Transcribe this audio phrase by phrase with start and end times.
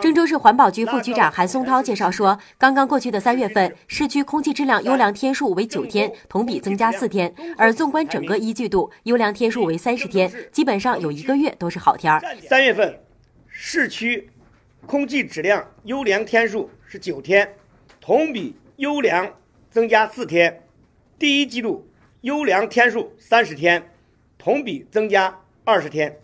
[0.00, 7.34] 郑州市环保局副局长韩松涛介绍说，刚刚过去的三月份，市区空气质量优良天数为九天，同比增加四天。
[7.58, 12.22] 而纵观整个一季度，优良天数为三十天，基本上有一个月都是好天儿。
[12.48, 13.00] 三月份，
[13.48, 14.30] 市区
[14.86, 17.56] 空气质量优良天数是九天，
[18.00, 19.28] 同比优良
[19.72, 20.62] 增加四天。
[21.18, 21.84] 第一季度
[22.20, 23.90] 优良天数三十天，
[24.38, 26.16] 同比增加二十天。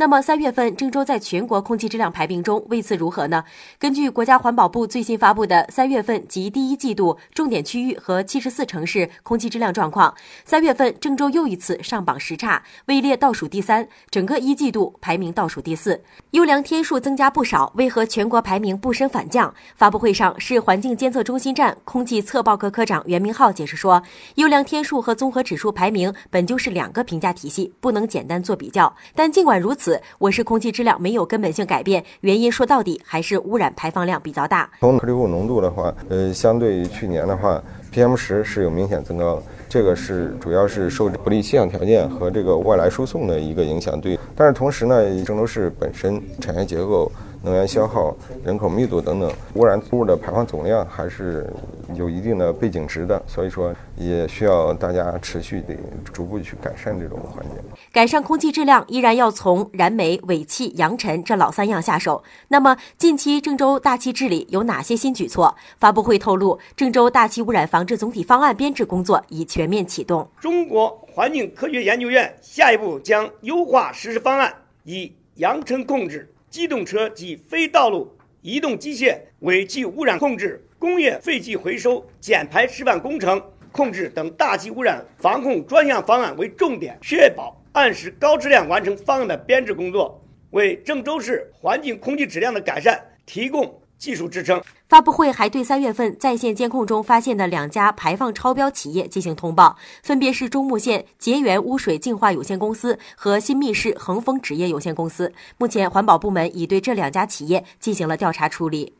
[0.00, 3.44] 那么三月份郑州在全国空气质量排名中位次如何呢？
[3.78, 10.14] 根据国家环保部最新发布的三月份及第一季度重点区域和七十四城市空气质量状况，
[10.46, 19.52] 三月份郑州又一次上榜十差，位列倒数第三，整个一季度排名倒数第四，优良天数增加不少，为何全国排名不升反降？
[19.76, 24.02] 发布会上，市环境监测中心站空气测报科科长袁明浩解释说，
[24.36, 28.96] 优良天数和综合指数排名本就是两个评价体系，不能简单做比较。
[29.14, 34.68] 但尽管如此，我市空气质量没有根本性改变，原因说到底还是污染排放量比较大。
[34.80, 44.00] 从颗粒物浓度的话，呃，相对于去年的话，PM 十是有明显增高，这个是主要是受不利气象条件和这个外来输送的一个影响。
[44.00, 47.10] 对，但是同时呢，郑州市本身产业结构。
[47.42, 51.50] 能源消耗、人口密度等等，污染物的排放总量还是
[51.94, 55.74] 有一定的背景值的，所以说也需要大家持续的
[56.12, 57.56] 逐步去改善这种环境。
[57.92, 62.22] 改善空气质量依然要从燃煤、尾气、扬尘这老三样下手。
[62.48, 65.54] 那么，近期郑州大气治理有哪些新举措？
[65.78, 70.28] 发布会透露，郑州大气污染防治总体方案编制工作已全面启动。
[70.38, 74.52] 中国环境科学研究院下一步将优化实施方案，
[74.84, 76.30] 以扬尘控制。
[76.50, 78.12] 机动车及非道路
[78.42, 93.80] 移动机械尾气污染控制、工业废气回收减排示范工程控制等大气污染防控专项方案为重点，确保按时高质量完成方案的编制工作，为郑州市环境空气质量的改善提供。
[94.00, 94.60] 技术支撑。
[94.88, 105.32] 发布会还对三月份在线监控中发现的两家排放超标企业进行通报，分别是中牟县洁源污水净化有限公司和新密市恒丰纸业有限公司。
[105.58, 108.94] 目前，环保部门已对这两家企业进行了调查处理。